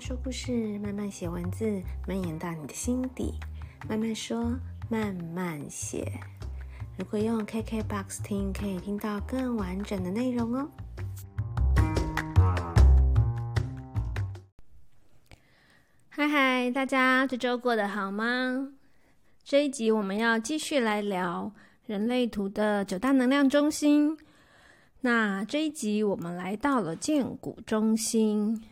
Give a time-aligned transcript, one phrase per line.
[0.00, 3.34] 说故事，慢慢写文字，蔓延到你的心底。
[3.86, 6.10] 慢慢说，慢慢写。
[6.96, 10.70] 如果用 KKBOX 听，可以听到更完整的内容哦。
[16.08, 18.72] 嗨嗨，大家这周过得好吗？
[19.44, 21.52] 这一集我们要继续来聊
[21.84, 24.16] 人类图的九大能量中心。
[25.02, 28.64] 那这一集我们来到了荐骨中心。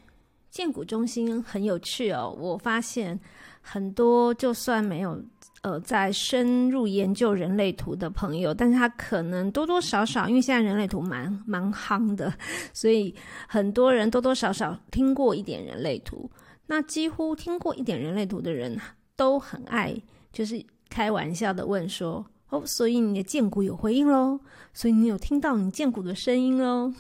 [0.51, 3.19] 荐骨中心很有趣哦，我发现
[3.61, 5.23] 很多就算没有
[5.62, 12.33] 呃在深入研究人类图的朋友，但是他可能多多少少，因为现在人类图蛮蛮夯的，
[12.73, 13.15] 所以
[13.47, 16.30] 很多人多多少少听过一点人类图。
[16.66, 18.79] 那几乎听过一点人类图的人
[19.16, 19.95] 都很爱，
[20.33, 24.38] 就是开玩笑的问说：“哦，所以你的荐骨有回应喽？
[24.74, 26.93] 所以你有听到你荐骨的声音喽？”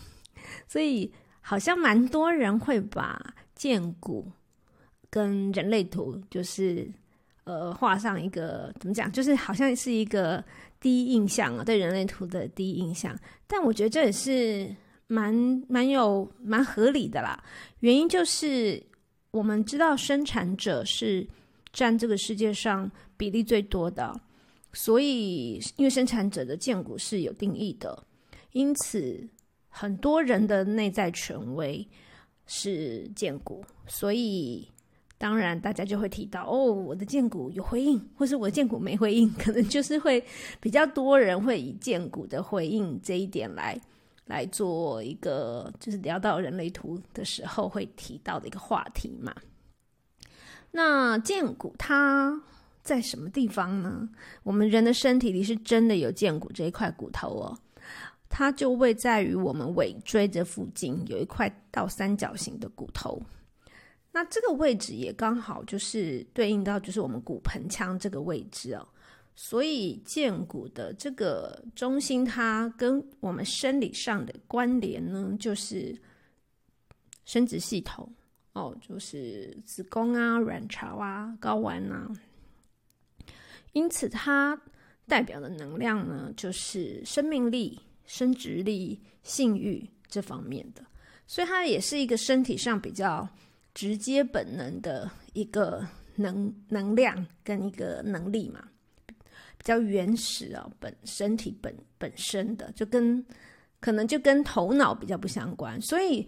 [0.66, 1.12] 所以
[1.48, 3.34] 好像蛮多人会把。
[3.58, 4.30] 荐骨
[5.10, 6.88] 跟人类图就是
[7.42, 10.44] 呃画上一个怎么讲，就是好像是一个
[10.78, 13.18] 第一印象啊，对人类图的第一印象。
[13.48, 14.72] 但我觉得这也是
[15.08, 15.34] 蛮
[15.68, 17.42] 蛮有蛮合理的啦。
[17.80, 18.80] 原因就是
[19.32, 21.26] 我们知道生产者是
[21.72, 24.14] 占这个世界上比例最多的，
[24.72, 28.06] 所以因为生产者的荐骨是有定义的，
[28.52, 29.28] 因此
[29.68, 31.86] 很多人的内在权威。
[32.50, 34.66] 是荐骨，所以
[35.18, 40.24] 当然大家就会提到哦，我的荐骨有回应，或是我的荐骨没回应，可能就是会
[40.58, 43.78] 比较多人会以荐骨的回应这一点来
[44.24, 49.34] 来做一个，就是聊到人类图的时候会提到的一个话题嘛。
[50.70, 52.42] 那荐骨它
[52.82, 54.08] 在什么地方呢？
[54.42, 57.58] 我们人的身体里是真的有荐骨这一块骨头哦。
[58.28, 63.20] 它就位在于我们尾椎这附近，有一块倒三角形的骨头。
[64.12, 68.86] 那这个位置也刚好就是对应到就是我们骨盆腔这个位置哦。
[69.34, 75.96] 所以剑骨的这个中心，它跟我们生理上的关联呢，就是
[77.24, 78.12] 生殖系统
[78.54, 82.10] 哦，就是子宫啊、卵巢啊、睾丸啊。
[83.72, 84.60] 因此，它
[85.06, 87.80] 代表的能量呢，就是生命力。
[88.08, 90.82] 生殖力、性欲这方面的，
[91.26, 93.28] 所以它也是一个身体上比较
[93.74, 95.86] 直接本能的一个
[96.16, 98.64] 能能量跟一个能力嘛，
[99.58, 103.24] 比较原始啊、本身体本本身的就跟
[103.78, 106.26] 可能就跟头脑比较不相关，所以，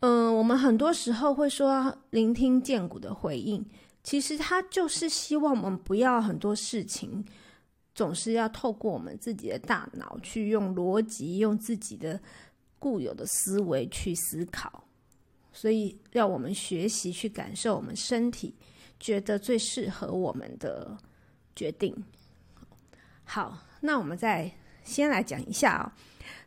[0.00, 3.62] 嗯、我们很多时候会说聆听荐骨的回应，
[4.02, 7.22] 其实它就是希望我们不要很多事情。
[7.98, 12.20] 总是要透过我们自己的大脑去用逻辑，用自己的
[12.78, 14.84] 固有的思维去思考，
[15.52, 18.54] 所以要我们学习去感受我们身体
[19.00, 20.96] 觉得最适合我们的
[21.56, 21.92] 决定。
[23.24, 24.48] 好，那我们再
[24.84, 25.90] 先来讲一下哦。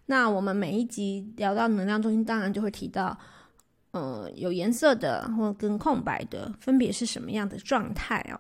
[0.06, 3.20] 那我们每一集聊到能量中心，当然就会提到，
[3.92, 8.40] 嗯，有颜色的或跟空白的，分别是什么样的状态哦。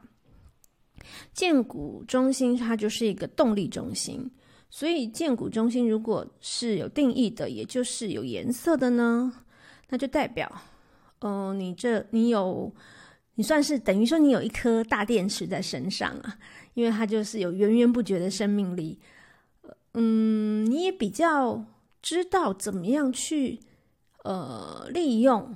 [1.33, 4.29] 建骨中心它就是一个动力中心，
[4.69, 9.31] 所以建骨中心如果是有定义的，也就是有颜色的呢，
[9.89, 10.49] 那就代表，
[11.19, 12.73] 嗯、你这你有，
[13.35, 16.37] 你算是等于说你有一颗大电池在身上啊，
[16.73, 18.99] 因为它就是有源源不绝的生命力，
[19.93, 21.65] 嗯，你也比较
[22.01, 23.59] 知道怎么样去，
[24.23, 25.55] 呃，利用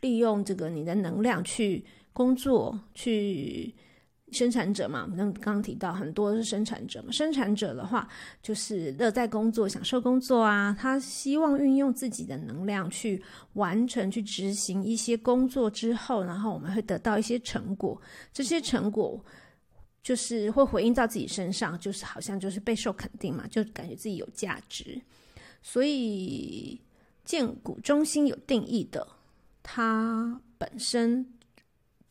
[0.00, 3.74] 利用这个你的能量去工作去。
[4.32, 7.12] 生产者嘛，那刚刚提到很多是生产者嘛。
[7.12, 8.08] 生产者的话，
[8.42, 10.76] 就是乐在工作，享受工作啊。
[10.80, 18.00] 他希望运用自己的能量去完成、去执行一些工作之后，然后我们会得到一些成果。
[18.32, 19.22] 这些成果
[20.02, 25.00] 就是会回应到自己身上，就是好像就是备受肯定嘛，就感觉自己有价值。
[25.62, 26.80] 所以，
[27.24, 29.06] 建股中心有定义的，
[29.62, 31.24] 它本身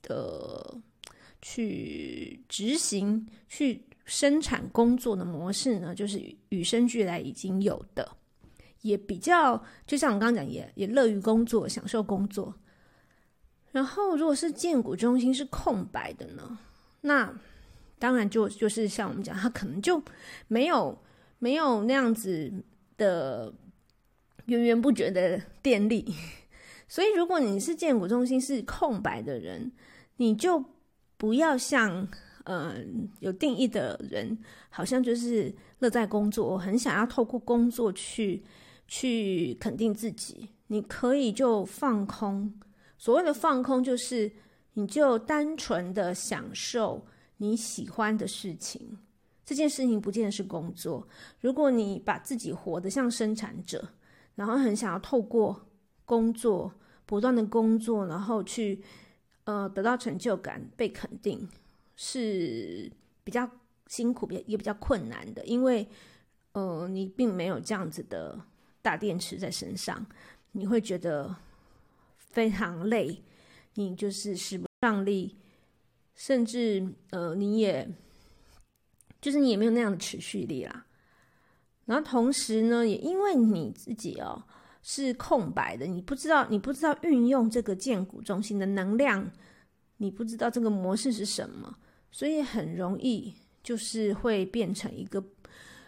[0.01, 0.77] 的。
[1.45, 6.19] 去执行、去生产工作的模式呢，就是
[6.49, 8.15] 与生俱来已经有的，
[8.81, 12.55] 也比较就像我刚刚讲，也也乐于工作、享受工作。
[13.73, 16.57] 然后，如果是建骨中心是空白的呢，
[17.01, 17.37] 那
[17.99, 20.01] 当然就就是像我们讲，他可能就
[20.47, 20.97] 没有
[21.39, 22.53] 没有那样子
[22.95, 23.53] 的
[24.45, 26.15] 源源不绝的电力。
[26.87, 29.73] 所以，如果你是建骨中心是空白的人，
[30.15, 30.63] 你就。
[31.23, 32.05] 不要像，
[32.43, 34.37] 嗯，有定义的人，
[34.69, 38.43] 好像就是乐在工作，很想要透过工作去
[38.89, 40.49] 去肯定自己。
[40.67, 42.53] 你可以就放空，
[42.97, 44.29] 所谓的放空，就是
[44.73, 47.01] 你就单纯的享受
[47.37, 48.97] 你喜欢的事情。
[49.45, 51.07] 这件事情不见得是工作。
[51.39, 53.87] 如果你把自己活得像生产者，
[54.35, 55.69] 然后很想要透过
[56.03, 56.69] 工作
[57.05, 58.83] 不断的工作，然后去
[59.45, 61.49] 呃得到成就感、被肯定，
[61.95, 62.91] 是
[63.23, 63.49] 比较
[63.87, 65.87] 辛苦，也也比较困难的，因为
[66.53, 68.39] 呃你并没有这样子的
[68.81, 70.05] 大电池在身上，
[70.53, 71.35] 你会觉得
[72.17, 73.23] 非常累，
[73.75, 75.37] 你就是使不上力，
[76.15, 77.89] 甚至呃你也。
[79.21, 80.85] 就是你也没有那样的持续力啦，
[81.85, 84.43] 然后同时呢，也因为你自己哦
[84.83, 89.31] 是空白的，你不知道你不知道运用这个建骨中心的能量，
[89.97, 91.75] 你不知道这个模式是什么，
[92.11, 93.33] 所以很容易
[93.63, 95.23] 就是会变成一个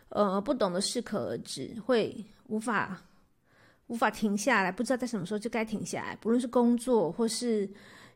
[0.10, 3.00] 呃不懂得适可而止，会无法
[3.88, 7.70] 无法停下来，不知道在什么时候就该停下来，不论是工作或是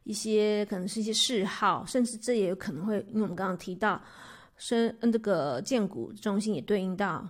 [0.06, 4.02] 一些可能是一些嗜好，甚至这也有可能会，因为我们刚刚提到。
[4.62, 7.26] 生嗯，这个建骨中心也对应到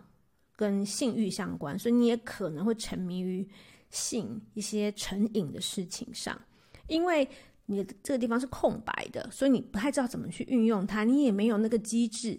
[0.60, 3.48] 跟性欲相关，所以你也可能会沉迷于
[3.90, 6.38] 性一些成瘾的事情上，
[6.88, 7.26] 因为
[7.68, 12.38] 你这个地方是空白的，所以你不太知道怎么去运用它，你也没有那个机制，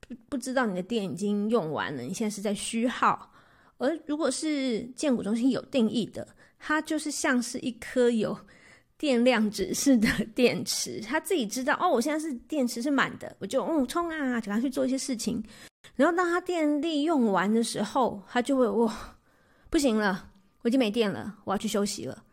[0.00, 3.30] 不不知道你的电已经用完了，你现在是在虚耗。
[3.76, 6.26] 而如果是荐骨中心有定义的，
[6.58, 8.34] 它就是像是一颗有。
[9.04, 15.44] 电量指示的电池，他自己知道哦，我现在是电池是满的，我就嗯冲啊，赶快去做一些事情。
[15.94, 19.18] 然后当他电力用完的时候，他就会哇、
[19.68, 20.30] 不行了，
[20.62, 22.24] 我已经没电了，我要去休息了。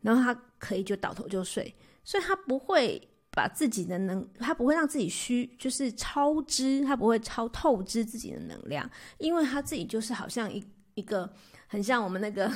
[0.00, 11.30] 然后他可以就倒头就睡，所以他不会把自己的能，他不会让自己虚，就是超支，他不会超透支自己的能量，因为他自己就是好像一一个
[11.66, 12.50] 很像我们那个。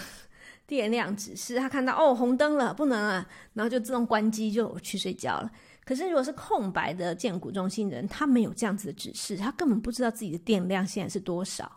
[0.72, 5.52] 电量指示，他看到哦红灯了，不能了，然后就自动关机，就去睡觉了。
[5.84, 11.70] 可是如果是空白的荐骨中心人，他没有这样子的指示，他根本不知道自己的电量现在是多少，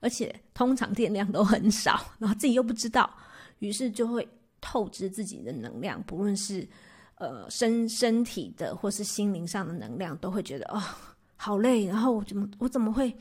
[0.00, 3.08] 而且通常电量都很少，然后自己又不知道，
[3.60, 4.28] 于是就会
[4.60, 6.68] 透支自己的能量，不论是
[7.14, 10.82] 呃身身体的或是心灵上的能量，都会觉得哦
[11.36, 13.16] 好累，然后我怎么我怎么会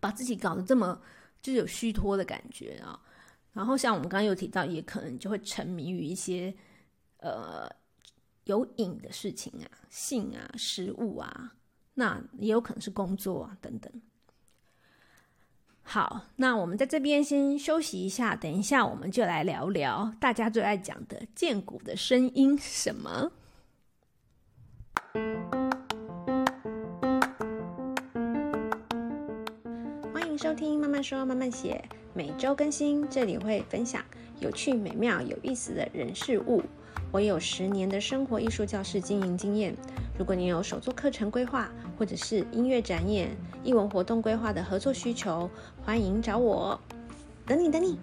[0.00, 1.00] 把自己搞得这么
[1.40, 2.98] 就是有虚脱的感觉啊？
[3.58, 6.54] 然后像我们刚刚有提到，也可能就会沉迷于一些
[7.16, 7.68] 呃
[8.44, 11.54] 有瘾的事情啊，性啊、食物啊，
[11.94, 13.92] 那也有可能是工作啊等等。
[15.82, 23.32] 好，那我们在这边先休息一下，等一下我们就来聊聊大家最爱讲的荐骨的声音什么。
[30.14, 31.84] 欢迎收听《慢慢说慢慢写》。
[32.14, 34.02] 每周更新，这里会分享
[34.40, 36.62] 有趣、美妙、有意思的人事物。
[37.12, 39.74] 我有十年的生活艺术教室经营经验。
[40.18, 43.30] 如果你有手作课程规划，或者是音乐展演、
[43.62, 45.48] 艺文活动规划的合作需求，
[45.84, 46.78] 欢迎找我。
[47.46, 47.98] 等你，等你。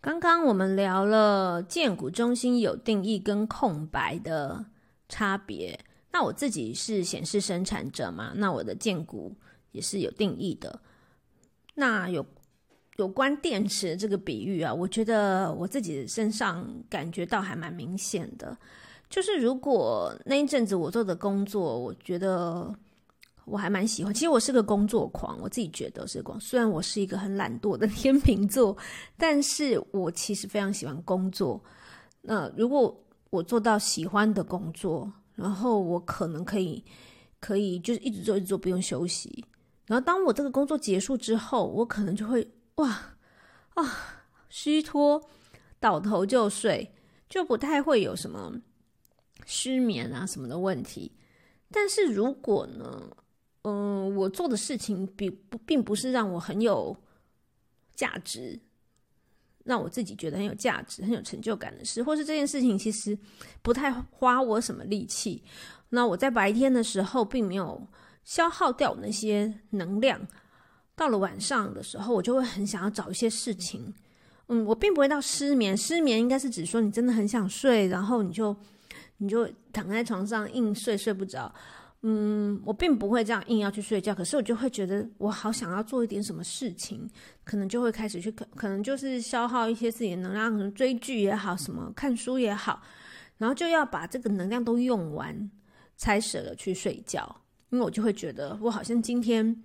[0.00, 4.66] 刚刚我们聊了荐骨中心有定义跟空白的
[5.08, 5.80] 差别。
[6.14, 9.34] 那我自己是显示生产者嘛，那我的荐股
[9.72, 10.80] 也是有定义的。
[11.74, 12.24] 那有
[12.98, 18.56] 有关电池这个比喻啊，我觉得我自己身上感觉到还蛮明显的。
[19.10, 22.72] 就是如果那一阵子我做的工作，我觉得
[23.44, 24.14] 我还蛮喜欢。
[24.14, 26.38] 其实我是个工作狂，我自己觉得是个。
[26.38, 28.76] 虽然我是一个很懒惰的 天秤座，
[29.16, 31.60] 但是我其实非常喜欢工作。
[32.22, 32.96] 那如果
[33.30, 36.84] 我做到喜欢的工作，然后我可能可以，
[37.40, 39.44] 可以就是一直做，一直做，不用休息。
[39.86, 43.16] 然后当我这个工作结束之后，我可能就会哇
[43.74, 45.22] 啊虚脱，
[45.78, 46.94] 倒头就睡，
[47.28, 48.52] 就不太会有什么
[49.44, 51.12] 失眠啊什么的问题。
[51.70, 53.16] 但是如果呢，
[53.62, 56.96] 嗯、我做的事情并不并不是让我很有
[57.94, 58.60] 价值。
[59.64, 63.18] 让我自己觉得很有价值、很有成就感的事，或是这件事情其实
[63.62, 65.42] 不太花我什么力气。
[65.88, 67.86] 那我在白天的时候并没有
[68.24, 70.20] 消耗掉那些能量，
[70.94, 73.92] 到了晚上的时候，我就会很想要找一些事情。
[74.48, 78.54] 嗯，我并不会到失眠，失眠应该是指说你真的很想睡，然后你就
[79.18, 81.54] 你就躺在床上硬睡，睡不着。
[82.06, 87.08] 嗯，我并不会这样硬要去睡觉，可是我就会觉得我好想要做一点什么事情，
[87.44, 92.82] 可能就会开始去可可能就是消耗一些自己的能量，可能追剧也好，什么看书也好，
[93.38, 95.50] 然后就要把这个能量都用完，
[95.96, 97.40] 才舍得去睡觉。
[97.70, 99.64] 因为我就会觉得我好像今天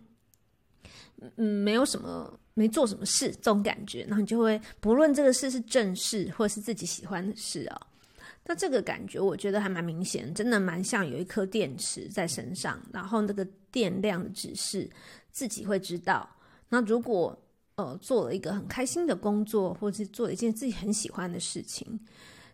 [1.36, 7.88] 嗯没有什么没做什么事这种感觉，然后你就会不论这个事是正事或是自己喜欢的事啊、哦，
[8.50, 14.90] 那这个感觉我觉得还蛮明显，真的蛮像有一颗电池在身上，然后那个电量的指示
[15.32, 16.28] 自己会知道。
[16.68, 17.40] 那如果
[17.76, 22.00] 呃做了一个很开心的工作，或是做了一件自己很喜欢的事情，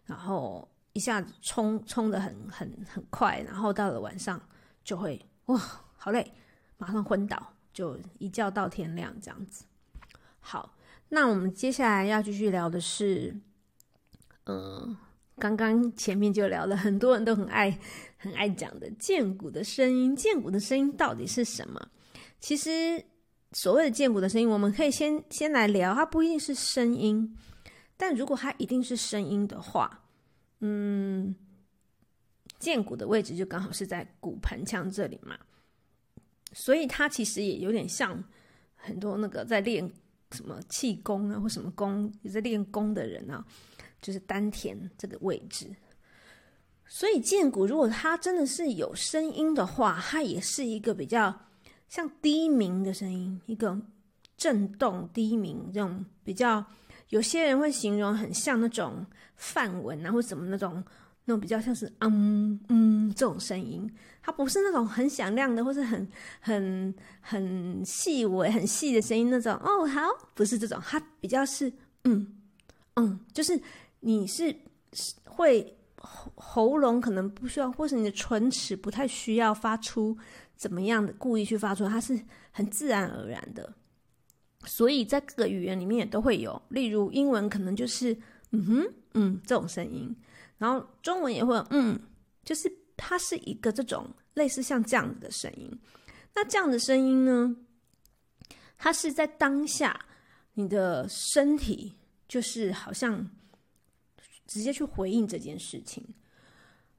[0.04, 4.38] 然后一下子冲冲得很很很快，然后到了晚上
[4.84, 5.58] 就会哇
[5.96, 6.30] 好累，
[6.78, 9.64] 马上昏倒，就一觉到天亮这样子。
[10.42, 10.76] 好，
[11.08, 13.34] 那我们接下来要继续聊的是，
[14.44, 14.98] 嗯、
[15.38, 17.78] 刚刚前面就聊了很多人都很爱
[18.18, 20.16] 很爱讲的荐骨的声音。
[20.16, 21.90] 荐骨的声音到底是什么？
[22.40, 23.04] 其实
[23.52, 27.36] 所谓的荐骨的声音，我们可以先先来聊，它不一定是声音，
[27.98, 30.06] 但如果它一定是声音的话，
[30.62, 31.36] 嗯，
[32.60, 35.38] 荐骨的位置就刚好是在骨盆腔这里嘛，
[36.54, 38.24] 所以它其实也有点像
[38.76, 39.92] 很多那个在练。
[40.32, 43.46] 什么气功啊，或什么功也在练功的人啊，
[44.06, 45.76] 就是丹田这个位置。
[46.86, 51.34] 所以剑骨如果它真的是有声音的话，它也是一个比较
[51.90, 53.82] 像低鸣的声音，一个
[54.38, 56.64] 震动低鸣这种比较。
[57.10, 60.84] 有些人会形容很像那种梵文啊，或什么那种。
[61.28, 66.08] 那种比较像是嗯嗯这种声音，它不是那种很响亮的，或是很
[66.40, 69.52] 很很细微、很细的声音那种。
[69.56, 70.02] 哦，好，
[70.36, 72.32] 不是这种，它比较是嗯
[72.94, 73.60] 嗯，就是
[74.08, 74.56] 你是
[75.26, 80.16] 会喉喉咙可能不需要，或是你的唇齿不太需要发出
[80.56, 82.20] 怎么样的故意去发出，它是
[82.52, 83.74] 很自然而然的。
[84.64, 88.16] 所以在各个语言里面也都会有，例如英文可能就是
[88.52, 90.16] 嗯哼嗯这种声音。
[90.60, 92.00] 然后中文也会有，嗯，
[92.44, 95.68] 就是它是一个这种类似像这样子的声音。
[96.36, 97.56] 那这样的声音呢，
[98.78, 100.00] 它是在当下
[100.54, 101.96] 你的身体
[102.28, 103.28] 就是好像
[104.46, 106.04] 直接去回应这件事情。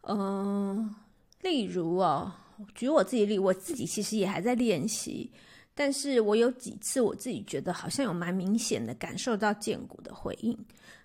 [0.03, 0.95] 嗯、呃，
[1.43, 2.33] 例如哦，
[2.75, 5.31] 举我自己例，我自己其实也还在练习，
[5.75, 10.57] 但是我有几次我自己觉得好像有蛮明显的感受到荐骨的回应。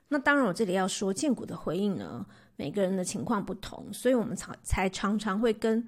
[0.07, 2.25] 那当然，我这里要说荐骨的回应呢，
[2.57, 5.81] 每个人的情况不同，所以我们常才常常会跟，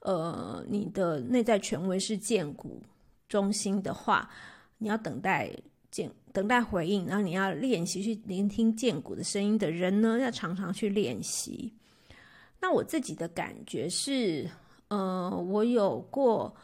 [0.00, 2.82] 呃，你的内在权威是荐骨
[3.26, 4.30] 中心的话，
[4.76, 5.50] 你要等待
[5.90, 11.72] 荐等待回应，然后你要练习去聆听荐骨的声音的人呢，要常常去练习。
[12.60, 14.50] 那我自己的感觉是，
[14.88, 16.54] 呃，我有过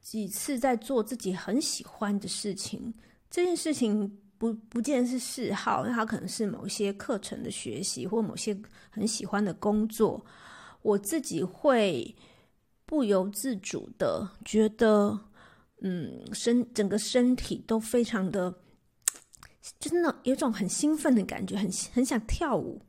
[0.00, 2.94] 几次在做自己很喜欢的事情，
[3.30, 4.18] 这件事情。
[4.38, 8.54] 不不见是嗜好，那它可能是某些课程的学习，或某些
[8.90, 10.22] 很喜欢的工作。
[10.82, 12.14] 我自己会
[12.84, 15.18] 不由自主的觉得，
[15.80, 18.54] 嗯，身整个身体都非常的，
[19.78, 22.80] 真的有种很兴奋的感觉，很很想跳舞，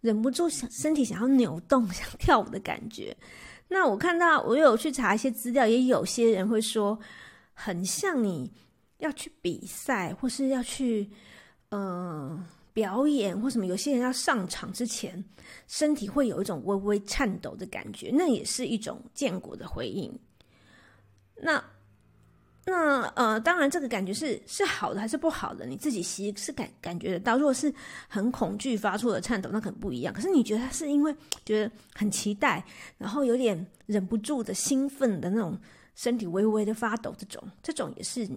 [0.00, 3.16] 忍不住想身体想要扭动，想跳舞的感觉。
[3.68, 6.98] 那我看到我有去查一些资料，也有些人会说，
[7.52, 8.50] 很像你。
[8.98, 11.08] 要去比赛，或是要去，
[11.70, 15.24] 嗯、表演或什么，有些人要上场之前，
[15.68, 20.12] 身体会有一种微微颤抖的感觉，那也是一种建国的回应。
[21.36, 21.62] 那
[22.68, 27.36] 那呃，当然这个感觉是是好的还是不好的，你自己其实是感感觉得到。
[27.36, 27.72] 如果是
[28.08, 30.12] 很恐惧发出的颤抖，那可能不一样。
[30.12, 32.64] 可是你觉得他是因为觉得很期待，
[32.98, 35.58] 然后有点忍不住的兴奋的那种
[35.94, 38.28] 身体微微的发抖，这种这种也是。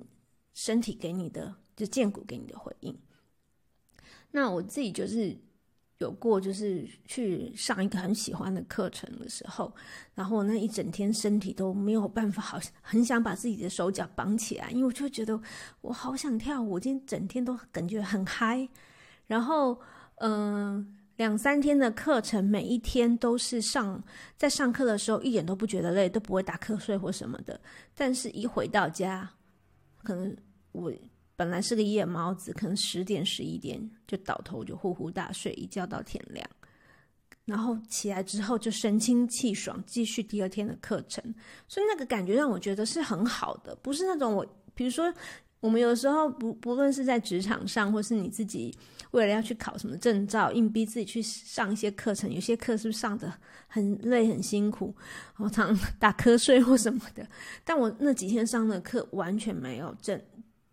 [0.54, 3.00] 身体给你的，就荐骨给你的回应。
[4.32, 5.34] 那我自己就是
[6.02, 9.74] 有过，就是去上一个很喜欢的课程的时候，
[10.14, 15.40] 然后那一整天身体都没有办法，好像很想把自己的手脚绑起来，因为我就觉得
[15.82, 18.68] 我好想跳舞，今天整天都感觉很嗨。
[19.28, 19.80] 然后，
[20.16, 24.04] 嗯、两三天的课程，每一天都是上，
[24.36, 27.60] 在上课的时候一点都不觉得累，都不会打瞌睡或什么的。
[27.96, 29.30] 但是一回到家，
[30.04, 30.36] 可能
[30.72, 30.92] 我
[31.42, 36.48] 本来是个夜猫子，可能十点十一点就倒头就呼呼大睡，一觉到天亮，
[37.46, 41.34] 然后起来之后就神清气爽，继续第二天的课程。
[41.68, 44.46] 所以那个感觉让我觉得是很好的，不是那种我，
[44.76, 45.12] 比如说
[45.62, 48.72] 我们有时候不不论是在职场上，或是你自己
[49.10, 53.34] 为了要去考什么证照，硬逼自己去上一些课程，有些课是不是上得
[53.68, 54.94] 很累很辛苦，
[55.36, 57.28] 然后常打瞌睡或什么的。
[57.64, 60.22] 但我那几天上的课完全没有整。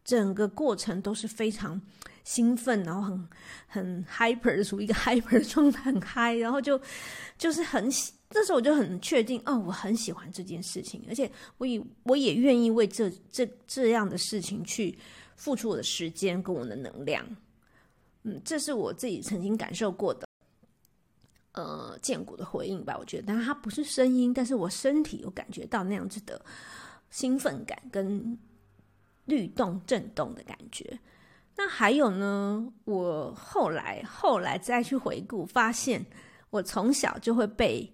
[0.08, 1.78] 整个过程都是非常
[2.24, 3.28] 兴奋，然后很
[3.66, 6.80] 很 hyper 的，属于一个 hyper 的状态，很嗨，然后就
[7.36, 14.98] 就是很喜这时候我就很确定，哦，我很喜欢这件事情，而且我也我也愿意为这这这样的事情去
[15.36, 17.22] 付出我的时间跟我的能量。
[18.22, 20.26] 嗯，这是我自己曾经感受过的，
[21.52, 22.96] 呃，荐骨的回应吧。
[22.98, 26.42] 我觉得，但它不是声音，但是我身体有感觉到那样子的
[27.10, 28.38] 兴奋感跟
[29.28, 30.98] 律动、震动的感觉。
[31.54, 32.72] 那还有呢？
[32.84, 36.04] 我后来后来再去回顾，发现
[36.48, 37.92] 我从小就会被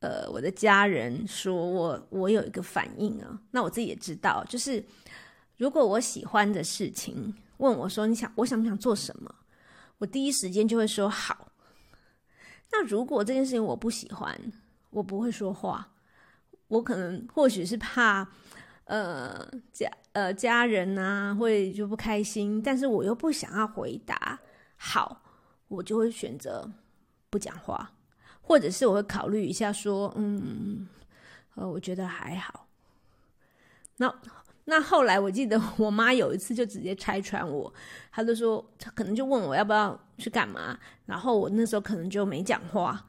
[0.00, 3.40] 呃我的家人说我我有一个反应啊。
[3.50, 4.84] 那我自己也知道，就是
[5.56, 9.34] 如果我喜欢的事情问我说，你想我想不想做什么，
[9.96, 11.48] 我第一时间就会说好。
[12.70, 14.38] 那如果这件事情我不喜欢，
[14.90, 15.88] 我不会说话，
[16.68, 18.28] 我可能或许是怕。
[18.86, 24.38] 呃，家呃家人啊，会就不开心，但是我又不想要回答，
[24.76, 25.22] 好，
[25.68, 26.70] 我就会选择
[27.30, 27.92] 不讲话，
[28.42, 30.86] 或者是我会考虑一下，说，嗯，
[31.54, 32.66] 呃，我觉得还好。
[33.96, 34.14] 那
[34.64, 37.72] 那后来我记得我妈有一次就直接拆穿我，
[38.10, 43.06] 她就说，她可能就问我要不要去干嘛，然后我那时候可能就没讲话，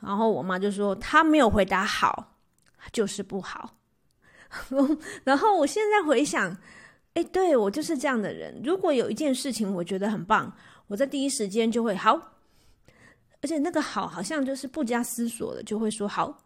[0.00, 2.34] 然后我妈就说，她没有回答好，
[2.92, 3.76] 就是不好。
[5.24, 6.56] 然后我现在回想，
[7.14, 8.60] 哎，对，我就是这样的人。
[8.64, 10.54] 如果有一件事情我觉得很棒，
[10.88, 12.14] 我在第一时间就会好，
[13.42, 16.42] 而且那个好好像就是不加思索的就会说好。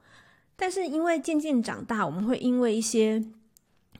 [0.56, 3.22] 但是因为渐渐长大，我们会因为一些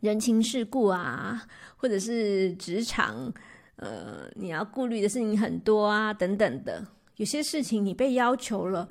[0.01, 1.47] 人情世故啊，
[1.77, 3.33] 或者是职场，
[3.77, 6.85] 呃，你要顾虑的事情很多啊，等等的，
[7.17, 8.89] 有些事情你被要求了。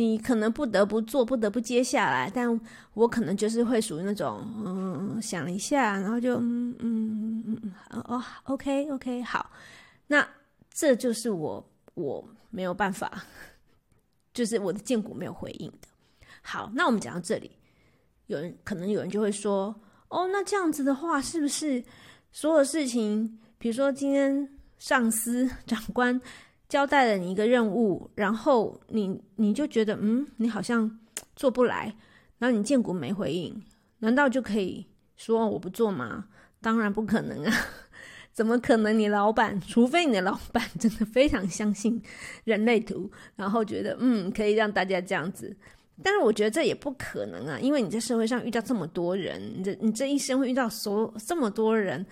[0.00, 2.58] 你可能不得不做，不得不接下来，但
[2.94, 9.50] 我可能就是会属于那种，嗯，想一下，然后就，嗯嗯嗯嗯，哦，OK OK，好，
[10.06, 10.26] 那
[10.72, 13.24] 这就是我我没有办法，
[14.32, 15.88] 就是我的荐骨没有回应的。
[16.40, 17.50] 好，那我们讲到这里，
[18.28, 19.78] 有人可能有人就会说，
[20.08, 21.84] 哦，那这样子的话，是不是
[22.32, 24.48] 所有事情，比如说今天
[24.78, 26.18] 上司长官，
[26.70, 30.98] 交代了你一个任务，然后你你就觉得嗯，你好像
[31.34, 31.96] 做不来，
[32.38, 33.60] 然后你建股没回应，
[33.98, 36.26] 难道就可以说我不做吗？
[36.60, 37.52] 当然不可能啊！
[38.32, 38.96] 怎么可能？
[38.96, 42.00] 你老板，除非你的老板 真的非常相信
[42.44, 45.56] 人类图，然后觉得嗯，可以让大家这样子，
[46.04, 52.06] 但是我觉得这也不可能啊，因为你在社会上遇到这么多人，你这你这一生会遇到所这么多人。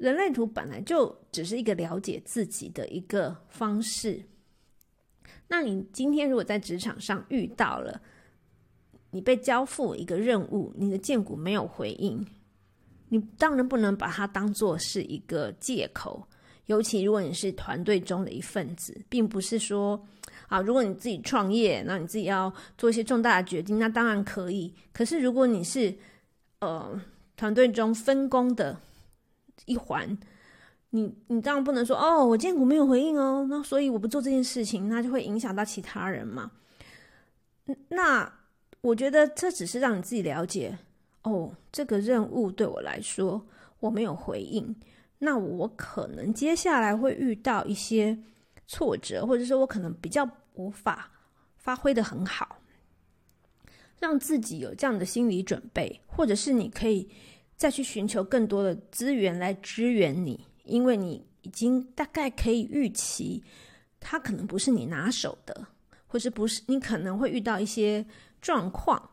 [0.00, 4.18] 人类图本来就只是一个了解自己的一个方式。
[5.46, 8.00] 那你今天如果在职场上遇到了，
[9.10, 12.26] 你被交付一个任务，你的荐骨没有回应，
[13.10, 16.26] 你当然不能把它当做是一个借口。
[16.64, 20.02] 尤其如果你是团队中的一份子，并不是说
[20.48, 24.72] 啊，如果你自己创业，那你自己要做一些重大的决定，那当然可以。
[24.94, 25.94] 可是如果你是
[26.60, 26.98] 呃
[27.36, 28.80] 团队中分工的，
[29.66, 30.18] 一环，
[30.90, 36.50] 你你当然不能说哦，我荐骨没有回应哦，那所以我不做这件事情，那就会影响到其他人嘛。
[37.88, 38.32] 那
[38.80, 40.76] 我觉得这只是让你自己了解
[41.22, 43.46] 哦，这个任务对我来说
[43.78, 44.74] 我没有回应，
[45.18, 48.18] 那我可能接下来会遇到一些
[48.66, 51.10] 挫折，或者说我可能比较无法
[51.56, 52.58] 发挥得很好，
[54.00, 57.08] 让自己有这样的心理准备，或者是你可以。
[57.60, 63.44] 再去寻求更多的资源来支援你，因为你已经大概可以预期，
[64.00, 65.66] 它可能不是你拿手的，
[66.06, 68.02] 或是不是你可能会遇到一些
[68.40, 69.10] 状况，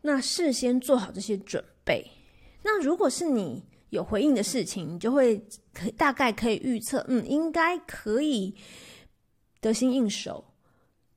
[0.00, 2.04] 那事先做好这些准备。
[2.64, 5.40] 那如果是你有回应的事情，你就会
[5.72, 8.56] 可大概可以预测，嗯，应该可以
[9.60, 10.44] 得心应手。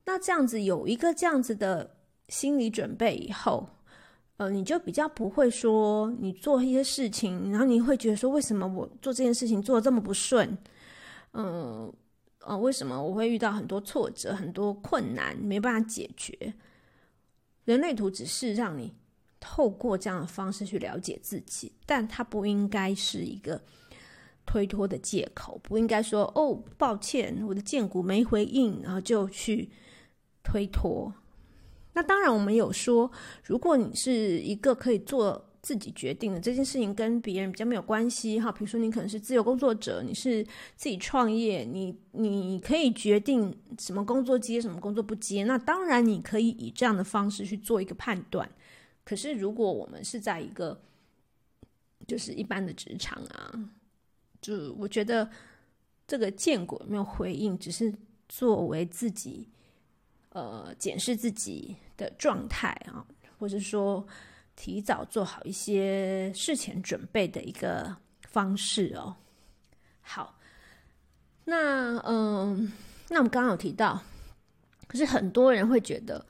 [0.06, 3.68] 那这样子有一个这样子的心理准备以后。
[4.40, 10.58] 呃，你就比较不会说你做一些事情，然后你会觉得说，为什么我做这件事情做的这么不顺？
[11.34, 11.92] 嗯，
[12.46, 16.54] 呃，为什么我会遇到很多挫折、很多困难，没办法解决？
[17.66, 18.94] 人类图只是让你
[19.42, 23.62] 透过这样的方式去了解自己，但它不应该是一个
[24.46, 29.70] 推脱的借口，不应该说哦，抱歉，我的荐骨没回应，然后就去
[30.42, 31.14] 推脱。
[32.00, 33.12] 那当然，我们有说，
[33.44, 38.50] 如果你是一个可以做自己决定的这件事情，跟别人比较没有关系哈。
[38.50, 40.42] 比如说，你可能是自由工作者，你是
[40.78, 45.44] 自己创业，你你可以决定什么工作接，什么工作不接。
[45.44, 48.50] 那当然，你可以以这样的方式去做一个判断。
[49.04, 50.82] 可是，如果我们是在一个
[52.08, 53.52] 就是一般的职场啊，
[54.40, 55.30] 就我觉得
[56.08, 57.94] 这个荐骨没有回应，只是
[58.30, 59.50] 作为自己。
[60.30, 63.06] 呃检视自己的状态啊，
[63.38, 64.06] 或者说
[64.56, 67.96] 提早做好一些事前准备的一个
[68.28, 69.16] 方式哦。
[70.02, 70.38] 好，
[71.46, 72.72] 那嗯、
[73.10, 74.02] 那我们刚刚有提到，
[74.88, 76.26] 可是很多人会觉得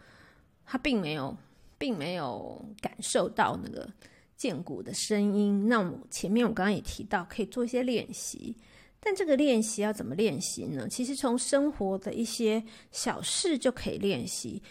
[0.66, 1.36] 他并没有，
[1.78, 3.90] 并没有感受到那个
[4.36, 5.68] 剑骨的声音。
[5.68, 8.56] 那我前面我刚刚也提到，可以做一些练习。
[9.02, 10.88] 但这个练习要怎么练习呢？
[10.90, 14.62] 其实从生活的一些小事就可以练习。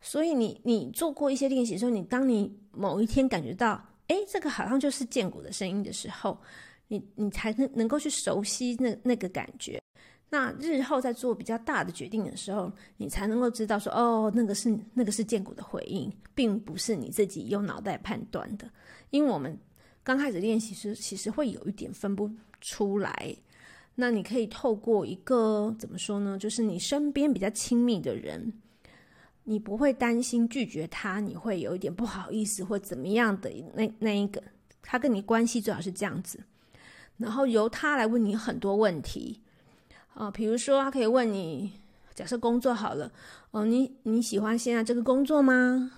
[0.00, 6.38] 所以你你做过一些练习的时候，你当你某一天感觉到，哎，这个好像就是荐骨的声音的时候，
[6.88, 9.80] 你你才能能够去熟悉那那个感觉。
[10.30, 18.68] 那日后在做比较大的决定的时候，你才能够知道说，哦，那个是那个是荐骨的回应，并不是你自己用脑袋判断的。
[19.10, 19.56] 因为我们
[20.02, 23.36] 刚开始练习时，其实会有一点分不出来。
[23.96, 26.38] 那你可以透过一个怎么说呢？
[26.38, 28.52] 就是你身边比较亲密的人，
[29.44, 34.42] 你不会担心拒绝他，你会有一点不好意思或怎么样的那那一个，
[34.82, 36.40] 他跟你关系最好是这样子，
[37.18, 39.40] 然后由他来问你很多问题
[40.14, 41.72] 啊，比如说他可以问你，
[42.14, 43.12] 假设工作好了，
[43.52, 45.92] 哦，你你喜欢现在这个工作吗？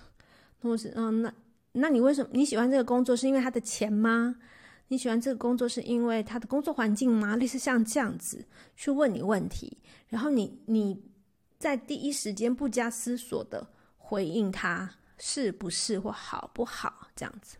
[0.61, 1.33] 或是嗯，那
[1.71, 3.15] 那你为什么你喜欢这个工作？
[3.15, 4.35] 是因为他的钱吗？
[4.89, 7.35] 你喜欢这个工作是因为他的工作环境吗？
[7.35, 8.45] 类似像这样子
[8.75, 11.01] 去问你问题，然后你你
[11.57, 17.57] 在第一时间不加思索的回应他是不是或好不好这样子。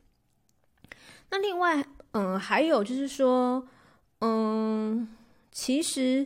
[1.30, 3.68] 那另外，嗯，还有就是说，
[4.22, 5.08] 嗯，
[5.52, 6.26] 其实，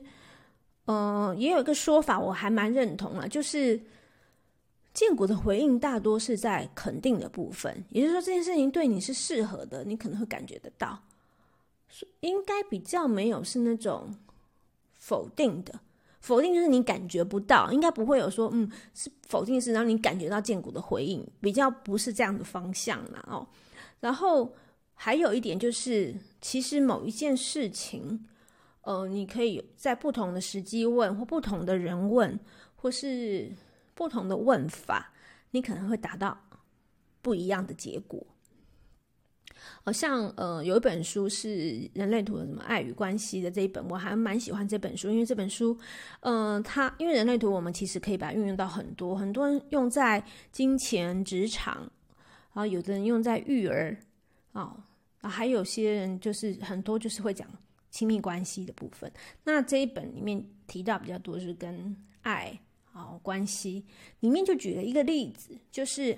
[0.85, 3.81] 嗯，也有一个说法我还蛮认同了，就是。
[4.93, 11.01] 荐骨的回应大多是在肯定的部分，也就是说，这件事情对你是适合的，你可能会感觉得到。
[12.19, 14.13] 应该比较没有是那种
[14.93, 15.79] 否定的，
[16.19, 23.47] 否定就是你感觉不到，应该不会有说，嗯，是否定是让你感觉到荐骨的回应，比较不是这样的方向啦哦。
[24.01, 24.53] 然后
[24.93, 28.25] 还有一点就是，其实某一件事情，
[28.81, 32.37] 呃，你可以在不同的时机问，或不同的人问，
[32.75, 33.49] 或是。
[34.01, 35.13] 不同的问法，
[35.51, 36.35] 你可能会达到
[37.21, 38.25] 不一样的结果。
[39.83, 45.77] 好像呃，有一本书是人类图的什么爱与关系的这一本，我还蛮喜欢这本书，因为这本书，
[46.21, 51.75] 嗯、呃，它因为人类图我们其实可以把它运用到很多，很多人用在金钱、职场，
[52.53, 53.95] 然后有的人用在育儿
[54.53, 54.83] 啊，
[55.19, 57.47] 啊，还有些人就是很多就是会讲
[57.91, 59.11] 亲密关系的部分。
[59.43, 62.59] 那这一本里面提到比较多是跟爱。
[62.93, 63.85] 好，关系
[64.19, 66.17] 里面就举了一个例子，就是，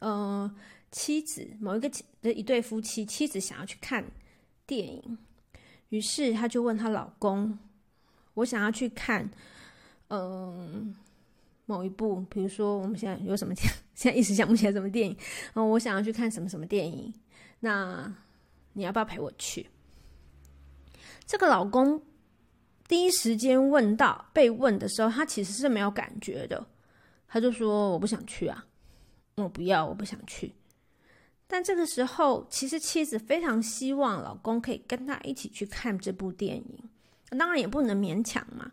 [0.00, 0.54] 呃，
[0.90, 4.04] 妻子某一个的一对夫妻，妻子想要去看
[4.66, 5.18] 电影，
[5.88, 7.58] 于是他就问她老公
[8.34, 9.30] ：“我想要去看，
[10.08, 10.94] 嗯、
[11.64, 15.16] 某一部，比如说我们现在有什么电， 现在一时想不起来什么电影，
[15.54, 17.14] 嗯、我想要去看什么什么电影，
[17.60, 18.14] 那
[18.74, 19.70] 你要不要陪我去？”
[21.24, 22.02] 这个老公。
[22.88, 26.66] 第一时间问到被问的时候，他其实是没有感觉的，
[27.28, 28.64] 他就说：“我不想去啊，
[29.34, 30.54] 我不要，我不想去。”
[31.46, 36.78] 但这个时候，其实妻子非常希望老公可以跟他一起去看这部电影，
[37.38, 38.72] 当然也不能勉强嘛。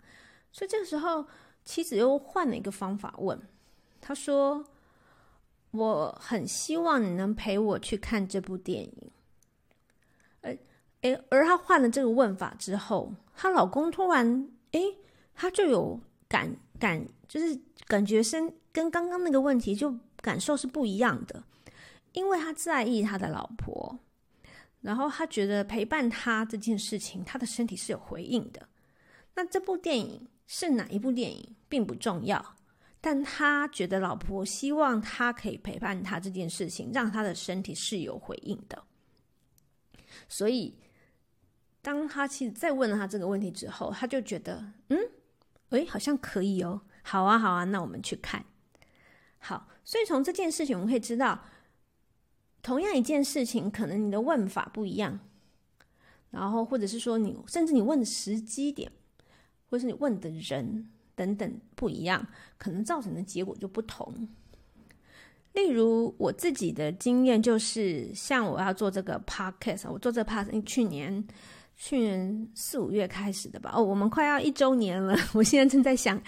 [0.51, 1.25] 所以这个时候，
[1.65, 3.38] 妻子又换了一个方法问，
[3.99, 4.65] 他说
[5.71, 8.93] ：“我很希望你能陪我去看这部电影。”
[11.13, 13.13] 而，而他换了这个问法之后。
[13.37, 14.79] 她老公突然，哎，
[15.33, 21.43] 他就有感感，就是感觉身跟刚刚那个问题就感受是不一样的，
[22.13, 23.99] 因为他在意他的老婆，
[24.79, 28.69] 然后他觉得陪伴他这件事情，他的身体是有回应的。
[29.33, 32.55] 那这部电影是哪一部电影并不重要，
[33.01, 38.81] 但他觉得老婆希望他可以陪伴他这件事情，让他的身体是有回应的，
[40.29, 40.73] 所以。
[41.85, 44.99] 当他妻子再问了他这个问题之后，他就觉得，嗯，
[45.69, 48.43] 诶，好像可以哦，好啊，好啊，那我们去看。
[49.37, 51.45] 好，所以从这件事情我们可以知道，
[52.63, 55.19] 同样一件事情，可能你的问法不一样，
[56.31, 58.91] 然后或者是说你甚至你问的时机点，
[59.69, 62.25] 或是你问的人等等不一样，
[62.57, 64.27] 可能造成的结果就不同。
[65.53, 71.23] 例如我自己的经验就是，像我要做这个 podcast，我做这个 podcast 去年。
[71.77, 75.15] 去年四五月开始的吧，哦，我们快要一周年了。
[75.33, 76.21] 我现在正在想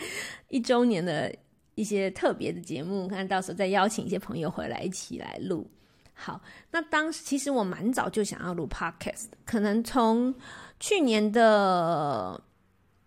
[0.49, 1.33] 一周年的
[1.75, 5.69] 一些特别的节目，看到时候再邀请一些朋友回来一起来录。
[6.13, 10.33] 好，那当时其实我蛮早就想要录 podcast，可能从
[10.79, 12.41] 去年的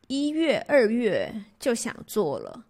[0.06, 2.64] 一月、二月就想做了，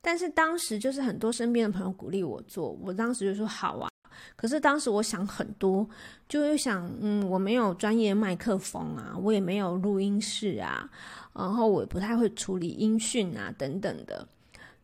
[0.00, 3.88] 但是当时就是很多身边的朋友鼓励我做，我当时就说好啊。
[4.36, 5.88] 可是当时我想很多，
[6.28, 10.90] 就会想，嗯，我没有专业麦克风啊，我也没有录音室啊，
[11.34, 14.26] 然后我也不太会处理音讯啊，等等的，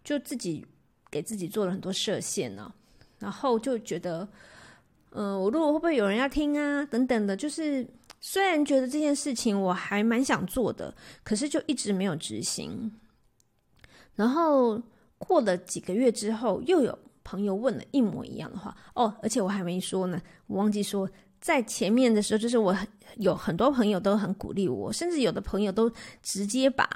[0.02, 0.66] 就自己
[1.10, 2.72] 给自己做了很多设限呢、
[3.18, 4.28] 然后就觉得，
[5.10, 7.86] 嗯、呃，我录会不会有人要听啊，等等的，就是。
[8.24, 12.92] 虽然觉得这件事情我还蛮想做的，可是就一直没有执行。
[14.14, 14.80] 然后
[15.18, 21.08] 过了几个月之后，又有朋友问了一模一样的话哦，而且我还没说呢，我忘记说，
[21.40, 22.76] 在前面的时候，就是我
[23.16, 25.90] 有很多朋友都很鼓励我，甚至有的朋友都
[26.22, 26.88] 直接把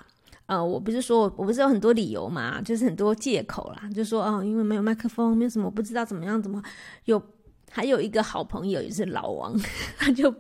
[0.47, 6.63] 呃，我不是说我不是有很多理由嘛，就是很多借口啦，就说哦，因为没有麦克风，没有什么，不知道怎么样，怎么
[7.05, 7.23] 有，
[7.71, 9.59] 还有一个好朋友也是老王，
[9.99, 10.35] 他就。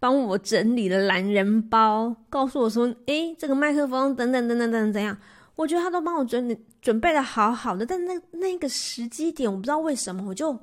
[0.00, 5.16] 帮我整理了懒人包，告诉我说：“诶，这个麦克风等等等等等等怎样？”
[5.56, 10.58] 我觉得他都帮我准准备的好好的，但那那个时机点，我不知道为什么我就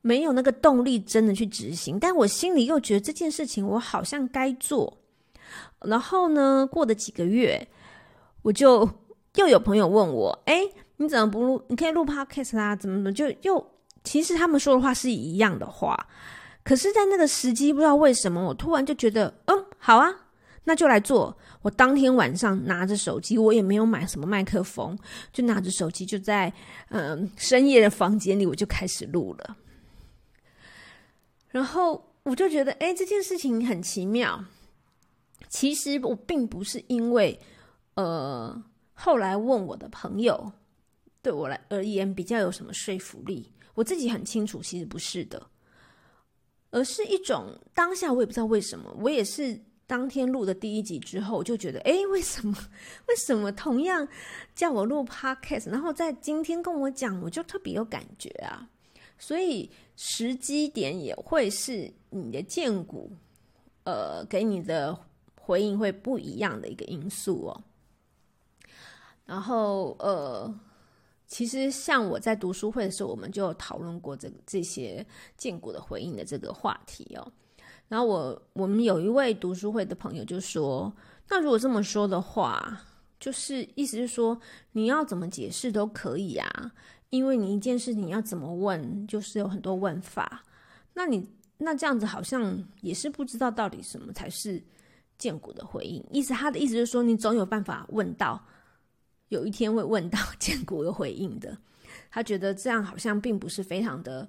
[0.00, 1.98] 没有那个动力真的去执行。
[1.98, 4.98] 但我心里又觉得这件事情我好像该做。
[5.80, 7.68] 然后呢，过了几个月，
[8.42, 8.88] 我就
[9.36, 11.62] 又有朋友问我：“诶，你怎么不录？
[11.68, 13.64] 你可以录 podcast 啦，怎么怎么就又？
[14.02, 16.08] 其实他们说的话是一样的话。”
[16.64, 20.10] 可是，在那个时机，不知道为什么，我突然就觉得，嗯，好啊，
[20.64, 21.36] 那就来做。
[21.62, 24.98] 我当天晚上拿着手机，我也没有买什么麦克风，
[25.32, 26.52] 就拿着手机，就在
[26.88, 29.56] 嗯、深夜的房间里，我就开始录了。
[31.50, 34.44] 然后我就觉得，哎，这件事情很奇妙。
[35.48, 37.38] 其实我并不是因为，
[37.94, 38.60] 呃，
[38.92, 40.52] 后来问我的朋友，
[41.22, 45.40] 对我来而言比较有什么说服力，我自己很清楚，其实不是的。
[46.72, 52.56] 而是一种当下，我也不知道为什么，我也是当天录的第一集之后，我就觉得，诶，为什么？
[53.08, 54.06] 为什么同样
[54.54, 58.68] 叫我录 podcast，然后在今天跟我讲，我就特别有感觉啊？
[59.18, 63.12] 所以时机点也会是你的荐股，
[63.84, 64.98] 呃，给你的
[65.40, 67.62] 回应会不一样的一个因素哦。
[69.24, 70.52] 然后，呃。
[71.26, 75.04] 其实，像我在读书会的时候，我们就讨论过这这些
[75.36, 77.32] 荐股的回应的这个话题哦。
[77.88, 80.92] 然后我我们有一位读书会的朋友就说
[81.30, 82.82] ：“那如果这么说的话，
[83.20, 84.38] 就是意思是说，
[84.72, 86.72] 你要怎么解释都可以啊，
[87.10, 90.44] 因为你一件事情要怎么问，就是有很多问法。
[90.94, 94.62] 那你那这样子好像也是不知道到底什么才是
[95.18, 96.04] 建国的回应。
[96.10, 98.42] 意思他的意思就是说，你总有办法问到。”
[99.30, 101.56] 有一天会问到建国的回应的，
[102.10, 104.28] 他觉得这样好像并不是非常的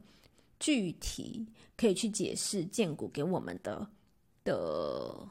[0.59, 1.45] 具体，
[1.77, 3.87] 可以去解释荐骨给我们的
[4.43, 5.27] 的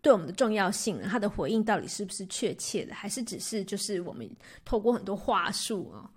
[0.00, 1.00] 对我们的重要性。
[1.02, 4.28] 他的回应到底是不是确切的，还是只是就是我们
[4.64, 6.10] 透过很多话术啊？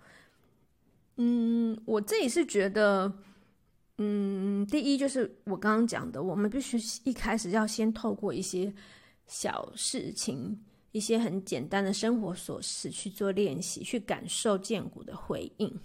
[1.18, 3.12] 嗯，我自己是觉得，
[3.98, 8.74] 嗯，第一就是我刚刚讲的，我们必须一开始要先透过一些
[9.28, 10.64] 小事情。
[10.94, 15.80] 一些很简单的生活琐事去做练习，去感受荐骨的回应，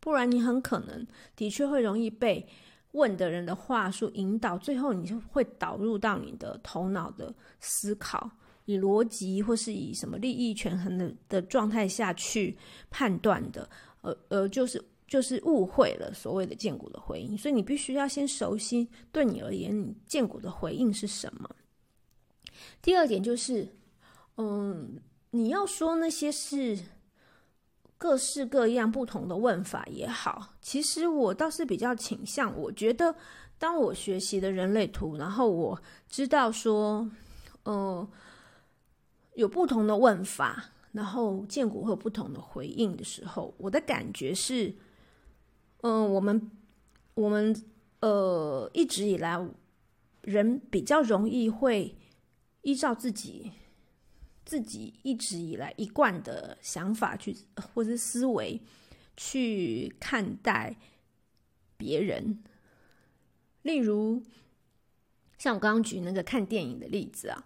[0.00, 1.06] 不然你很可能
[1.36, 2.46] 的确会容易被
[2.92, 8.30] 问的人的话术引导，最后你就会导入到你的头脑的思考，
[8.64, 12.56] 以逻辑或是以什么利益权衡的的状态下去
[12.90, 13.68] 判断的，
[14.02, 21.48] 呃呃，就是就是误会了所谓的荐股的回应，所以你必须要先熟悉，对你而言，你荐股的回应是什么。
[22.82, 23.74] 第二点就是。
[24.40, 25.00] 嗯，
[25.32, 26.78] 你要说那些是
[27.98, 33.16] 各式各样不同的问法也好，其实我倒是比较倾向，我觉得
[33.58, 37.10] 当我学习的人类图，然后我知道说，
[37.64, 38.08] 呃，
[39.34, 44.76] 有不同的问法，然后荐骨会有不同的回应的时候，我的感觉是，
[45.80, 46.50] 嗯、我们
[47.14, 47.52] 我们
[48.00, 49.44] 呃一直以来
[50.22, 51.96] 人比较容易会
[52.62, 53.50] 依照自己。
[54.48, 57.36] 自己一直以来一贯的想法去，
[57.74, 58.58] 或是思维
[59.14, 60.74] 去看待
[61.76, 62.42] 别人。
[63.60, 64.22] 例如，
[65.36, 67.44] 像我刚刚举那个看电影的例子啊，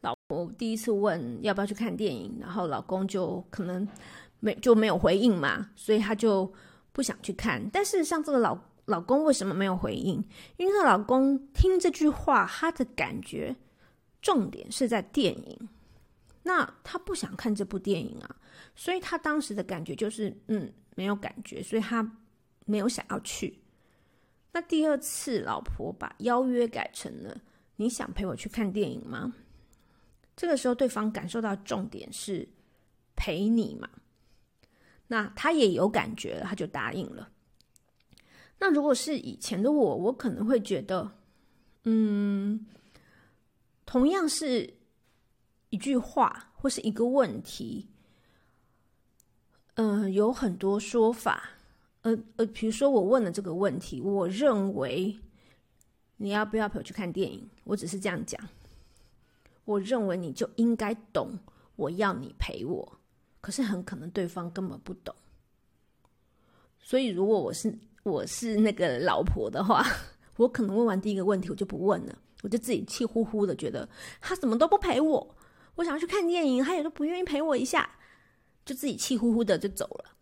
[0.00, 3.86] 老婆第一次问要不要去看电影，然后老公就可能
[4.40, 6.50] 没就没有回应嘛，所以他就
[6.92, 7.68] 不想去看。
[7.70, 10.26] 但是像，这个老老公为什么没有回应？
[10.56, 13.54] 因为老公听这句话，他的感觉
[14.22, 15.68] 重点是在电影。
[16.44, 18.36] 那他不想看这部电影啊，
[18.76, 22.18] 所以他当时的感觉就是，嗯，没有感觉，所以他
[22.66, 23.58] 没有想要去。
[24.52, 27.40] 那第二次，老婆把邀约改成了
[27.76, 29.34] “你想陪我去看电影吗？”
[30.36, 32.48] 这个时候，对方感受到重点是
[33.16, 33.88] 陪你嘛，
[35.06, 37.30] 那他也有感觉了，他就答应了。
[38.58, 41.10] 那如果是以前的我，我可能会觉得，
[41.84, 42.66] 嗯，
[43.86, 44.74] 同样是
[45.74, 47.88] 一句话或是一个问题，
[49.74, 51.50] 嗯、有很多说法。
[52.02, 55.18] 呃呃，比如说我问了这个问题，我认为
[56.18, 57.50] 你要不要陪我去看电影？
[57.64, 58.40] 我只是这样讲。
[59.64, 61.36] 我认为你就应该懂，
[61.74, 63.00] 我要你陪我。
[63.40, 65.12] 可是很可能对方根本不懂。
[66.78, 69.84] 所以如果我是我是那个老婆的话，
[70.38, 73.88] 我可能问完第一个问题，我就不问了，我就自己气呼呼的觉得
[74.20, 75.33] 他怎么都不陪我。
[75.76, 77.90] 我想要去看电影，他也都不愿意陪我一下，
[78.64, 80.16] 就自己气呼呼的就走了。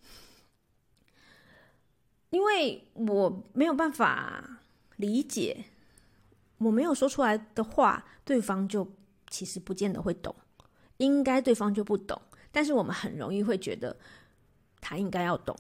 [2.31, 4.61] 因为我没有办法
[4.97, 5.65] 理解，
[6.59, 8.91] 我没有说出来的话，对方就
[9.29, 10.35] 其实不见得会懂。
[10.97, 13.97] 应该对方就不懂，但是我们很容易会觉得
[14.81, 15.57] 他应该要懂。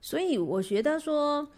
[0.00, 1.48] 所以我觉得说，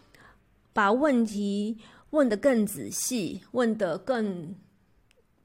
[0.73, 1.79] 把问题
[2.11, 4.55] 问得更仔细，问得更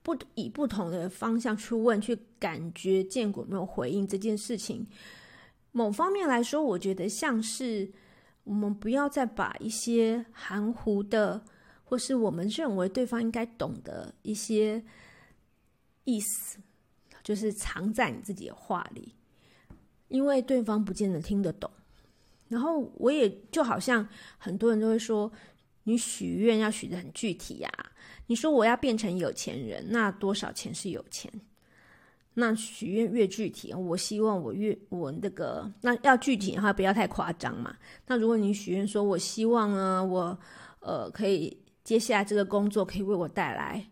[0.04, 4.86] 不以不同的方向去问，去感觉见过没有回应这件事情，
[5.72, 7.92] 某方面来说，我觉得像是。
[8.46, 11.42] 我们不要再把一些含糊的，
[11.86, 14.84] 或是我们认为对方应该懂的一些
[16.04, 16.60] 意思，
[17.24, 19.16] 就是藏在你自己的话里，
[20.10, 21.72] 因为对方不见得听得懂。
[22.50, 24.06] 然后我也就好像
[24.38, 25.32] 很多人都会说，
[25.84, 27.72] 你许愿要许得很具体呀。
[28.28, 31.32] 你说我要变成有钱人，那多少钱是有钱？
[32.36, 37.78] 那许愿越具体，我希望我越我那个那要具体的话，不要太夸张嘛。
[38.08, 40.36] 那如果你许愿说，我希望呢，我
[40.80, 43.86] 呃可以接下来这个工作可以为我带来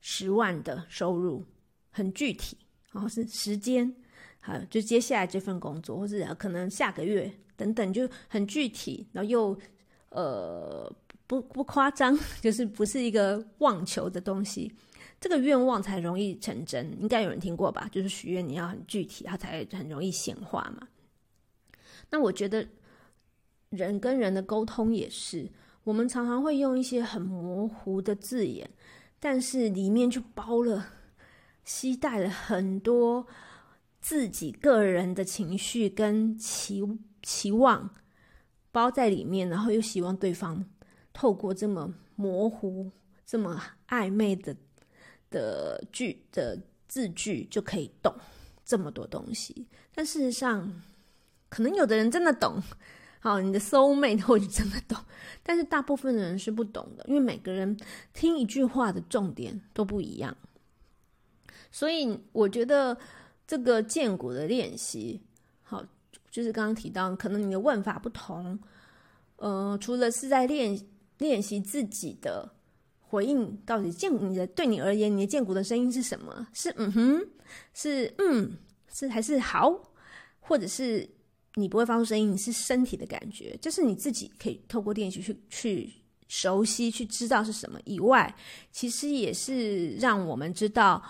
[0.00, 1.44] 十万的收入，
[1.90, 2.56] 很具体，
[2.92, 3.92] 然后是时间，
[4.38, 9.58] 好，就接下来这份工作，或是可能下个月等等，就很具体，然后又
[10.10, 10.88] 呃
[11.26, 14.72] 不不夸张， 就是不是一个妄求的东西。
[15.20, 17.88] 这个愿望才容易成真，应该有人听过吧？
[17.92, 20.88] 就是许愿你要很具体，它才很容易显化嘛。
[22.10, 22.66] 那我觉得
[23.70, 25.48] 人跟人的沟通也是，
[25.84, 28.68] 我们常常会用一些很模糊的字眼，
[29.20, 30.88] 但是里面就包了、
[31.64, 33.24] 携带了很多
[34.00, 36.82] 自己个人的情绪跟期
[37.22, 37.94] 期望
[38.72, 40.64] 包在里面，然后又希望对方
[41.12, 42.90] 透过这么模糊、
[43.24, 44.56] 这么暧昧的。
[45.32, 48.14] 的句的字句就可以懂
[48.66, 50.82] 这么多东西，但事实上，
[51.48, 52.62] 可能有的人真的懂，
[53.18, 54.98] 好，你的 soul mate 或许真的懂，
[55.42, 57.74] 但是大部分的人是不懂的，因为每个人
[58.12, 60.36] 听一句话的重点都不一样，
[61.70, 62.94] 所以我觉得
[63.46, 65.22] 这个建骨的练习，
[65.62, 65.82] 好，
[66.30, 68.60] 就是刚刚提到，可能你的问法不同，
[69.36, 70.78] 呃，除了是在练
[71.22, 72.56] 练习自己的。
[73.12, 76.46] 回应到底荐你的对你而言，你的荐骨的声音是什么？
[76.54, 77.28] 是嗯哼，
[77.74, 78.56] 是嗯，
[78.90, 79.92] 是还是好，
[80.40, 81.06] 或者是
[81.56, 85.92] 你不会发出声音，你是身体的感觉，就是你自己可以透过练习去去
[86.26, 87.78] 熟悉，去知道是什么。
[87.84, 88.34] 以外，
[88.70, 91.02] 其实也是让我们知道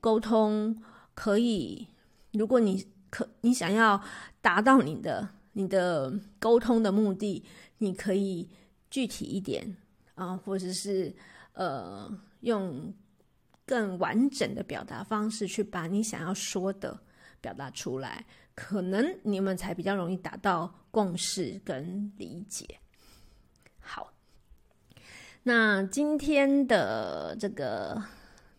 [0.00, 0.80] 沟通
[1.12, 1.88] 可以，
[2.34, 4.00] 如果你可你想要
[4.40, 7.42] 达到你的你的沟通的目的，
[7.78, 8.48] 你可以
[8.92, 9.76] 具体一点
[10.14, 11.12] 啊，或者是。
[11.54, 12.90] 呃，用
[13.66, 16.98] 更完整的表达方式去把你想要说的
[17.42, 18.24] 表达出来，
[18.54, 22.66] 可能你们才比较容易达到共识跟理解。
[23.78, 24.10] 好，
[25.42, 28.02] 那今天的这个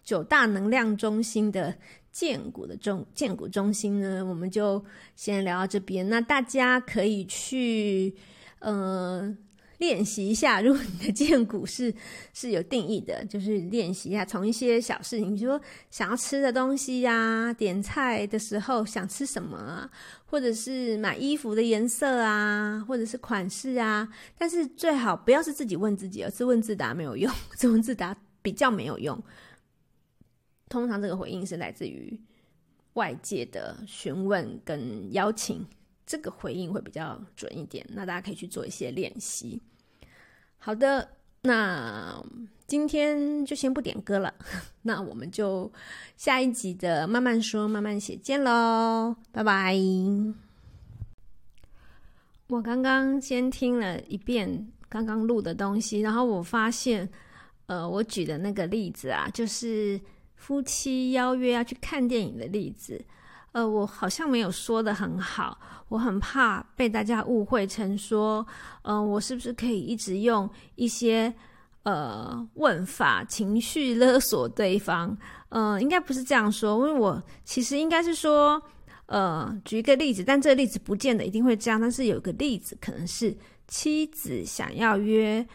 [0.04, 1.76] 九大能量中心的
[2.12, 6.08] 建骨的中建骨中心呢，我们就先聊到这边。
[6.08, 8.16] 那大家可以去，
[8.60, 9.36] 呃。
[9.84, 11.94] 练习一下，如果你的荐骨是
[12.34, 19.92] 是有定义的，就是练习一下，从一些小事情，比如说想要吃的东西呀、啊，点菜的时候想吃什么啊，
[20.26, 24.08] 或者是买衣服的颜色啊，或者是款式啊，
[24.38, 29.22] 但是最好不要是自己问自己，而自问自答没有用， 自问自答比较没有用。
[30.70, 32.18] 通常这个回应是来自于
[32.94, 35.68] 外界的询问跟邀请，
[36.06, 37.86] 这个回应会比较准一点。
[37.90, 39.62] 那大家可以去做一些练习。
[40.66, 41.10] 好的，
[41.42, 42.24] 那
[42.66, 44.34] 今天就先不点歌了，
[44.84, 45.70] 那我们就
[46.16, 49.78] 下一集的慢慢说慢慢写见喽，拜拜。
[52.48, 57.10] 我刚刚先听了一遍刚刚录的东西，然后我发现，
[57.66, 60.00] 呃，我举的那个例子啊，就是
[60.38, 63.04] 夫妻邀约要去看电影的例子，
[63.54, 68.46] 呃，我好像没有说的很好，我很怕被大家误会成说，
[68.82, 71.34] 嗯、我是不是可以一直用一些
[71.84, 75.16] 呃问法情绪勒索对方？
[75.50, 78.60] 嗯、呃，应该不是这样说，因为我其实应该是说，
[79.06, 83.38] 呃，举一个例子，但这个例子不见得一定会这样，但是有个例子可能是
[83.68, 85.48] 妻子想要约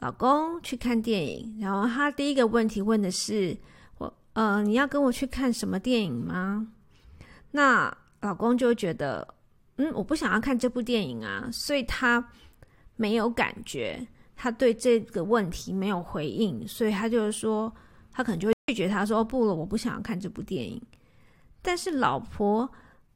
[0.00, 3.56] 老公去看电影，然后他第一个问题问的是，
[3.96, 6.68] 我呃，你要跟我去看什么电影吗？
[7.52, 9.26] 那老公就觉得，
[9.76, 12.24] 嗯，我不想要看这部电影啊，所以他
[12.96, 17.72] 没有感觉，他对这个问题没有回应，所以他就是说，
[18.12, 20.80] 他可能就会拒绝他说，不了，我不想要看这部电影。
[21.62, 22.70] 但是老婆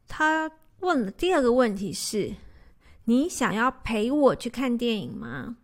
[0.06, 2.34] 她问的第二个问题是，
[3.04, 5.56] 你想要陪我去看电影吗？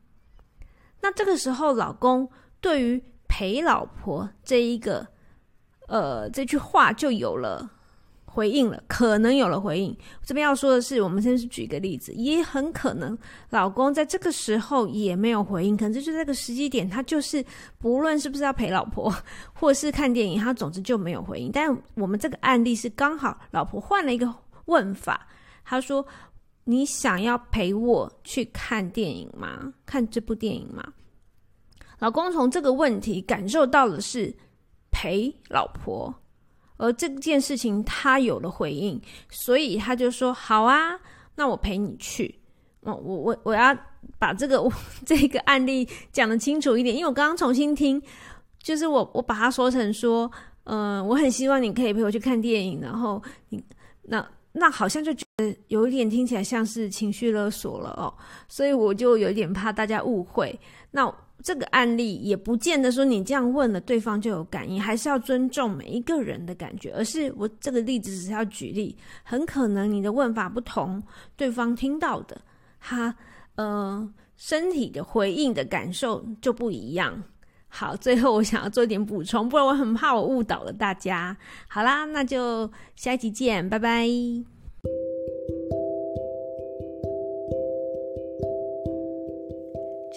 [1.01, 5.09] 那这个时候，老公对于陪老婆这一个，
[5.89, 7.71] 呃，这句话就有了。
[8.33, 9.97] 回应了，可能有了回应。
[10.25, 13.19] 这边要说的是，我们先是举个例子，也很可能
[13.51, 17.45] 老公在这个时候也没有回应，可能就是这个时机点，他就是
[17.79, 19.13] 不论是不是要陪老婆，
[19.53, 21.51] 或是看电影，他总之就没有回应。
[21.53, 24.33] 但我们这个案例是刚好老婆换了一个
[24.67, 25.27] 问法，
[25.65, 26.07] 他说
[26.65, 29.73] ：“你想要陪我去看电影吗？
[29.85, 30.93] 看这部电影吗？”
[31.99, 34.33] 老公从这个问题感受到的是
[34.91, 36.15] 陪老婆。
[36.81, 40.99] 而这件事情他有了回应，所以他就说：“好啊，
[41.35, 42.35] 那我陪你去。”
[42.81, 43.77] 我我我我要
[44.19, 44.59] 把这个
[45.05, 48.03] 这个案例讲得清楚一点，因为我刚刚重新听，
[48.63, 50.31] 就是我我把它说成说
[50.65, 53.63] ：“嗯、我很希望你可以陪我去看电影。”然后你
[54.05, 58.09] 那那好像就觉得有一点听起来像是情绪勒索了哦，
[58.49, 60.59] 所以我就有点怕大家误会。
[60.93, 61.15] 那。
[61.43, 66.93] 这个案例也不见得说你这样问了对方就有感应，还是要尊重每一个人的感觉。
[66.93, 71.03] 而是我这个例子只是要举例，很可能你的问法不同，
[71.37, 72.41] 对方听到的
[72.81, 73.15] 他
[73.57, 77.23] 呃身体的回应的感受就不一样。
[77.69, 81.37] 好，最后我想要做一点补充，不然我很怕我误导了大家。
[81.69, 84.09] 好啦，那就下一集见，拜拜。